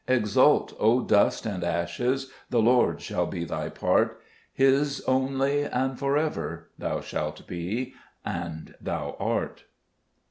[0.07, 4.19] Exult, O dust and ashes, The Lord shall be thy part:
[4.51, 7.93] His only and for ever, Thou shalt be,
[8.25, 9.65] and thou art.